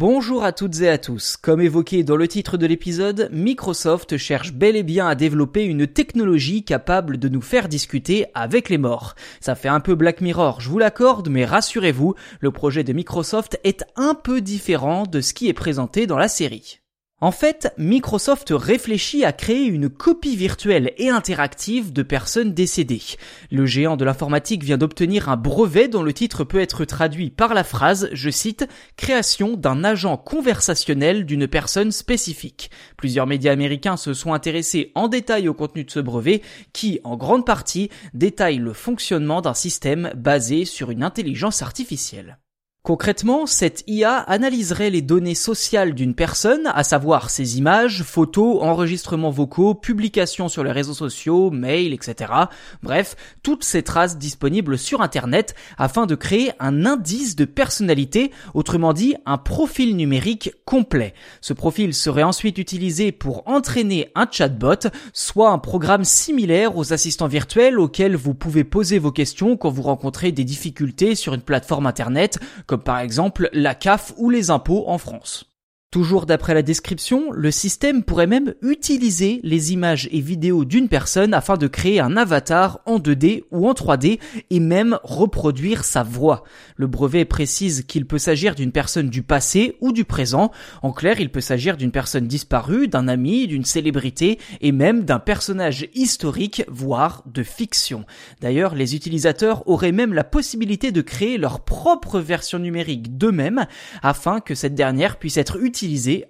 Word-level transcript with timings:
Bonjour 0.00 0.44
à 0.44 0.52
toutes 0.52 0.80
et 0.80 0.88
à 0.88 0.96
tous. 0.96 1.36
Comme 1.36 1.60
évoqué 1.60 2.04
dans 2.04 2.16
le 2.16 2.26
titre 2.26 2.56
de 2.56 2.64
l'épisode, 2.64 3.28
Microsoft 3.32 4.16
cherche 4.16 4.54
bel 4.54 4.74
et 4.74 4.82
bien 4.82 5.06
à 5.06 5.14
développer 5.14 5.64
une 5.64 5.86
technologie 5.86 6.64
capable 6.64 7.18
de 7.18 7.28
nous 7.28 7.42
faire 7.42 7.68
discuter 7.68 8.24
avec 8.32 8.70
les 8.70 8.78
morts. 8.78 9.14
Ça 9.42 9.54
fait 9.54 9.68
un 9.68 9.80
peu 9.80 9.94
Black 9.94 10.22
Mirror, 10.22 10.62
je 10.62 10.70
vous 10.70 10.78
l'accorde, 10.78 11.28
mais 11.28 11.44
rassurez-vous, 11.44 12.14
le 12.40 12.50
projet 12.50 12.82
de 12.82 12.94
Microsoft 12.94 13.60
est 13.62 13.84
un 13.94 14.14
peu 14.14 14.40
différent 14.40 15.02
de 15.02 15.20
ce 15.20 15.34
qui 15.34 15.50
est 15.50 15.52
présenté 15.52 16.06
dans 16.06 16.16
la 16.16 16.28
série. 16.28 16.79
En 17.22 17.32
fait, 17.32 17.74
Microsoft 17.76 18.50
réfléchit 18.50 19.26
à 19.26 19.32
créer 19.32 19.66
une 19.66 19.90
copie 19.90 20.36
virtuelle 20.36 20.94
et 20.96 21.10
interactive 21.10 21.92
de 21.92 22.02
personnes 22.02 22.54
décédées. 22.54 23.02
Le 23.50 23.66
géant 23.66 23.98
de 23.98 24.06
l'informatique 24.06 24.64
vient 24.64 24.78
d'obtenir 24.78 25.28
un 25.28 25.36
brevet 25.36 25.88
dont 25.88 26.02
le 26.02 26.14
titre 26.14 26.44
peut 26.44 26.60
être 26.60 26.86
traduit 26.86 27.28
par 27.28 27.52
la 27.52 27.62
phrase, 27.62 28.08
je 28.14 28.30
cite, 28.30 28.66
création 28.96 29.58
d'un 29.58 29.84
agent 29.84 30.16
conversationnel 30.16 31.26
d'une 31.26 31.46
personne 31.46 31.92
spécifique. 31.92 32.70
Plusieurs 32.96 33.26
médias 33.26 33.52
américains 33.52 33.98
se 33.98 34.14
sont 34.14 34.32
intéressés 34.32 34.90
en 34.94 35.08
détail 35.08 35.46
au 35.46 35.52
contenu 35.52 35.84
de 35.84 35.90
ce 35.90 36.00
brevet 36.00 36.40
qui, 36.72 37.00
en 37.04 37.18
grande 37.18 37.44
partie, 37.44 37.90
détaille 38.14 38.56
le 38.56 38.72
fonctionnement 38.72 39.42
d'un 39.42 39.52
système 39.52 40.10
basé 40.16 40.64
sur 40.64 40.90
une 40.90 41.02
intelligence 41.02 41.60
artificielle. 41.60 42.38
Concrètement, 42.82 43.44
cette 43.44 43.84
IA 43.88 44.16
analyserait 44.16 44.88
les 44.88 45.02
données 45.02 45.34
sociales 45.34 45.92
d'une 45.92 46.14
personne, 46.14 46.66
à 46.72 46.82
savoir 46.82 47.28
ses 47.28 47.58
images, 47.58 48.02
photos, 48.02 48.62
enregistrements 48.62 49.30
vocaux, 49.30 49.74
publications 49.74 50.48
sur 50.48 50.64
les 50.64 50.72
réseaux 50.72 50.94
sociaux, 50.94 51.50
mails, 51.50 51.92
etc. 51.92 52.32
Bref, 52.82 53.16
toutes 53.42 53.64
ces 53.64 53.82
traces 53.82 54.16
disponibles 54.16 54.78
sur 54.78 55.02
Internet 55.02 55.54
afin 55.76 56.06
de 56.06 56.14
créer 56.14 56.52
un 56.58 56.86
indice 56.86 57.36
de 57.36 57.44
personnalité, 57.44 58.30
autrement 58.54 58.94
dit 58.94 59.14
un 59.26 59.36
profil 59.36 59.94
numérique 59.94 60.54
complet. 60.64 61.12
Ce 61.42 61.52
profil 61.52 61.92
serait 61.92 62.22
ensuite 62.22 62.56
utilisé 62.56 63.12
pour 63.12 63.46
entraîner 63.46 64.10
un 64.14 64.26
chatbot, 64.30 64.88
soit 65.12 65.50
un 65.50 65.58
programme 65.58 66.04
similaire 66.04 66.78
aux 66.78 66.94
assistants 66.94 67.28
virtuels 67.28 67.78
auxquels 67.78 68.16
vous 68.16 68.32
pouvez 68.32 68.64
poser 68.64 68.98
vos 68.98 69.12
questions 69.12 69.58
quand 69.58 69.68
vous 69.68 69.82
rencontrez 69.82 70.32
des 70.32 70.44
difficultés 70.44 71.14
sur 71.14 71.34
une 71.34 71.42
plateforme 71.42 71.84
Internet 71.84 72.38
comme 72.70 72.84
par 72.84 73.00
exemple 73.00 73.48
la 73.52 73.74
CAF 73.74 74.12
ou 74.16 74.30
les 74.30 74.50
impôts 74.52 74.84
en 74.86 74.96
France. 74.96 75.49
Toujours 75.90 76.24
d'après 76.24 76.54
la 76.54 76.62
description, 76.62 77.32
le 77.32 77.50
système 77.50 78.04
pourrait 78.04 78.28
même 78.28 78.54
utiliser 78.62 79.40
les 79.42 79.72
images 79.72 80.08
et 80.12 80.20
vidéos 80.20 80.64
d'une 80.64 80.88
personne 80.88 81.34
afin 81.34 81.56
de 81.56 81.66
créer 81.66 81.98
un 81.98 82.16
avatar 82.16 82.78
en 82.86 83.00
2D 83.00 83.42
ou 83.50 83.68
en 83.68 83.72
3D 83.72 84.20
et 84.50 84.60
même 84.60 85.00
reproduire 85.02 85.82
sa 85.82 86.04
voix. 86.04 86.44
Le 86.76 86.86
brevet 86.86 87.24
précise 87.24 87.82
qu'il 87.88 88.06
peut 88.06 88.18
s'agir 88.18 88.54
d'une 88.54 88.70
personne 88.70 89.10
du 89.10 89.24
passé 89.24 89.78
ou 89.80 89.90
du 89.90 90.04
présent. 90.04 90.52
En 90.82 90.92
clair, 90.92 91.18
il 91.18 91.28
peut 91.28 91.40
s'agir 91.40 91.76
d'une 91.76 91.90
personne 91.90 92.28
disparue, 92.28 92.86
d'un 92.86 93.08
ami, 93.08 93.48
d'une 93.48 93.64
célébrité 93.64 94.38
et 94.60 94.70
même 94.70 95.02
d'un 95.02 95.18
personnage 95.18 95.88
historique, 95.92 96.62
voire 96.68 97.24
de 97.26 97.42
fiction. 97.42 98.04
D'ailleurs, 98.40 98.76
les 98.76 98.94
utilisateurs 98.94 99.68
auraient 99.68 99.90
même 99.90 100.14
la 100.14 100.22
possibilité 100.22 100.92
de 100.92 101.00
créer 101.00 101.36
leur 101.36 101.64
propre 101.64 102.20
version 102.20 102.60
numérique 102.60 103.18
d'eux-mêmes 103.18 103.66
afin 104.04 104.38
que 104.38 104.54
cette 104.54 104.76
dernière 104.76 105.18
puisse 105.18 105.36
être 105.36 105.56
utilisée 105.56 105.79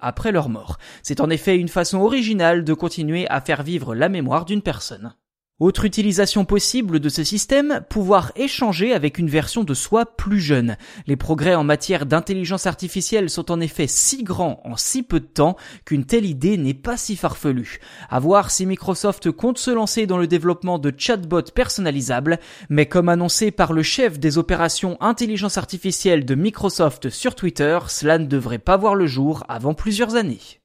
après 0.01 0.33
leur 0.33 0.49
mort. 0.49 0.79
C'est 1.03 1.21
en 1.21 1.31
effet 1.31 1.57
une 1.57 1.69
façon 1.69 1.99
originale 1.99 2.65
de 2.65 2.75
continuer 2.75 3.29
à 3.29 3.41
faire 3.41 3.63
vivre 3.63 3.95
la 3.95 4.09
mémoire 4.09 4.45
d'une 4.45 4.63
personne. 4.63 5.15
Autre 5.61 5.85
utilisation 5.85 6.47
possible 6.47 7.01
de 7.01 7.11
ce 7.11 7.23
système, 7.23 7.83
pouvoir 7.91 8.33
échanger 8.35 8.95
avec 8.95 9.19
une 9.19 9.29
version 9.29 9.63
de 9.63 9.75
soi 9.75 10.07
plus 10.07 10.41
jeune. 10.41 10.79
Les 11.07 11.17
progrès 11.17 11.55
en 11.55 11.65
matière 11.65 12.07
d'intelligence 12.07 12.65
artificielle 12.65 13.29
sont 13.29 13.53
en 13.53 13.61
effet 13.61 13.87
si 13.87 14.23
grands 14.23 14.63
en 14.65 14.79
si 14.79 15.03
peu 15.03 15.21
de 15.21 15.27
temps 15.27 15.57
qu'une 15.85 16.07
telle 16.07 16.25
idée 16.25 16.57
n'est 16.57 16.73
pas 16.73 16.97
si 16.97 17.15
farfelue. 17.15 17.79
À 18.09 18.19
voir 18.21 18.51
si 18.51 18.65
Microsoft 18.65 19.31
compte 19.31 19.59
se 19.59 19.71
lancer 19.71 20.07
dans 20.07 20.17
le 20.17 20.27
développement 20.27 20.79
de 20.79 20.95
chatbots 20.97 21.53
personnalisables, 21.55 22.39
mais 22.71 22.87
comme 22.87 23.11
annoncé 23.11 23.51
par 23.51 23.75
le 23.75 23.83
chef 23.83 24.19
des 24.19 24.39
opérations 24.39 24.97
intelligence 25.03 25.59
artificielle 25.59 26.25
de 26.25 26.35
Microsoft 26.35 27.11
sur 27.11 27.35
Twitter, 27.35 27.79
cela 27.89 28.17
ne 28.17 28.25
devrait 28.25 28.59
pas 28.59 28.79
voir 28.79 28.95
le 28.95 29.07
jour 29.07 29.45
avant 29.47 29.75
plusieurs 29.75 30.15
années. 30.15 30.60